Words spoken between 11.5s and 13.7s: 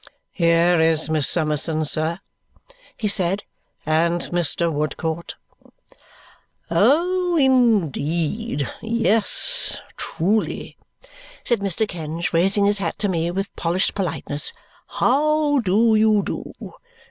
Mr. Kenge, raising his hat to me with